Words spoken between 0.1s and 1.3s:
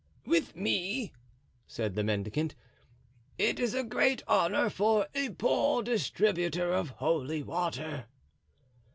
"With me!"